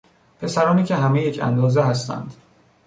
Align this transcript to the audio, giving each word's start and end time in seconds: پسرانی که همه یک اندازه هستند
پسرانی 0.41 0.83
که 0.83 0.95
همه 0.95 1.21
یک 1.21 1.41
اندازه 1.43 1.83
هستند 1.83 2.33